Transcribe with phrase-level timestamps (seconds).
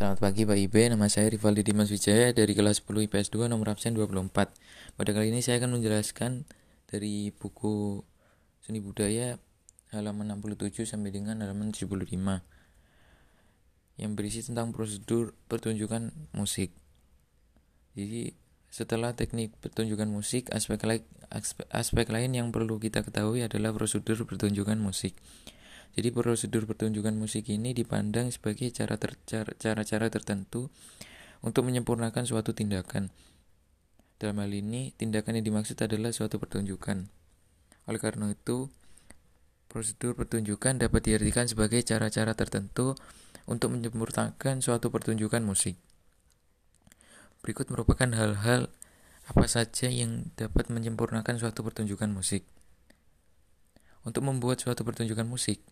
[0.00, 3.68] Selamat pagi Pak Ibe, nama saya Rivaldi Dimas Wijaya dari kelas 10 IPS 2 nomor
[3.68, 4.32] absen 24.
[4.96, 6.48] Pada kali ini saya akan menjelaskan
[6.88, 8.00] dari buku
[8.64, 9.36] Seni Budaya
[9.92, 12.16] halaman 67 sampai dengan halaman 75
[14.00, 16.72] yang berisi tentang prosedur pertunjukan musik.
[17.92, 18.32] Jadi
[18.72, 20.80] setelah teknik pertunjukan musik, aspek,
[21.28, 25.12] aspek, aspek lain yang perlu kita ketahui adalah prosedur pertunjukan musik.
[25.90, 28.94] Jadi prosedur pertunjukan musik ini dipandang sebagai cara
[29.58, 30.70] cara-cara tertentu
[31.42, 33.10] untuk menyempurnakan suatu tindakan.
[34.20, 37.08] Dalam hal ini, tindakan yang dimaksud adalah suatu pertunjukan.
[37.88, 38.68] Oleh karena itu,
[39.72, 42.92] prosedur pertunjukan dapat diartikan sebagai cara-cara tertentu
[43.48, 45.80] untuk menyempurnakan suatu pertunjukan musik.
[47.40, 48.68] Berikut merupakan hal-hal
[49.24, 52.44] apa saja yang dapat menyempurnakan suatu pertunjukan musik.
[54.04, 55.64] Untuk membuat suatu pertunjukan musik,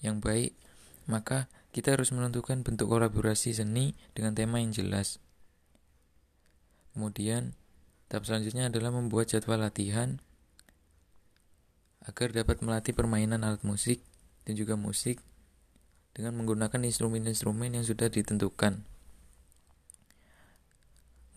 [0.00, 0.56] yang baik,
[1.06, 5.20] maka kita harus menentukan bentuk kolaborasi seni dengan tema yang jelas.
[6.96, 7.52] Kemudian,
[8.08, 10.24] tahap selanjutnya adalah membuat jadwal latihan
[12.06, 14.00] agar dapat melatih permainan alat musik
[14.48, 15.20] dan juga musik
[16.16, 18.80] dengan menggunakan instrumen-instrumen yang sudah ditentukan.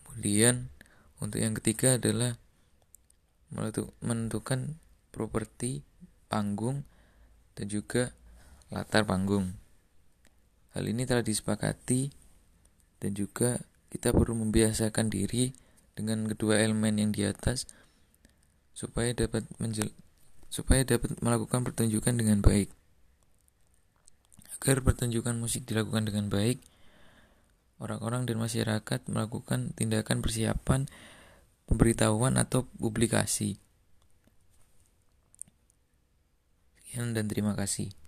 [0.08, 0.72] Kemudian,
[1.20, 2.40] untuk yang ketiga adalah
[4.00, 4.80] menentukan
[5.12, 5.84] properti
[6.30, 6.86] panggung
[7.58, 8.14] dan juga
[8.70, 9.54] latar panggung.
[10.72, 12.14] Hal ini telah disepakati
[13.02, 13.58] dan juga
[13.90, 15.50] kita perlu membiasakan diri
[15.98, 17.66] dengan kedua elemen yang di atas
[18.70, 19.90] supaya dapat menjel
[20.50, 22.70] supaya dapat melakukan pertunjukan dengan baik.
[24.58, 26.62] Agar pertunjukan musik dilakukan dengan baik,
[27.82, 30.86] orang-orang dan masyarakat melakukan tindakan persiapan
[31.70, 33.56] pemberitahuan atau publikasi.
[36.82, 37.99] Sekian dan terima kasih.